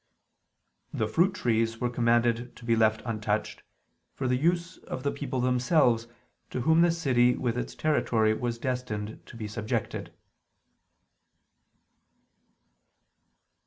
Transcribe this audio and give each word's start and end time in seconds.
The 0.91 1.07
fruit 1.07 1.35
trees 1.35 1.79
were 1.79 1.87
commanded 1.91 2.55
to 2.55 2.65
be 2.65 2.75
left 2.75 3.03
untouched, 3.05 3.61
for 4.15 4.27
the 4.27 4.35
use 4.35 4.79
of 4.79 5.03
the 5.03 5.11
people 5.11 5.39
themselves, 5.41 6.07
to 6.49 6.61
whom 6.61 6.81
the 6.81 6.89
city 6.89 7.35
with 7.35 7.55
its 7.55 7.75
territory 7.75 8.33
was 8.33 8.57
destined 8.57 9.23
to 9.27 9.37
be 9.37 9.47
subjected. 9.47 10.11